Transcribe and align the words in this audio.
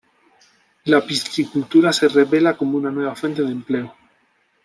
La 0.85 1.05
piscicultura 1.05 1.93
se 1.93 2.07
revela 2.07 2.57
como 2.57 2.75
una 2.75 2.89
nueva 2.89 3.13
fuente 3.13 3.43
de 3.43 3.51
empleo. 3.51 3.95